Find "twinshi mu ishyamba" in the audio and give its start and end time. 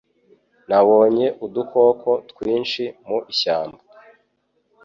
2.29-3.81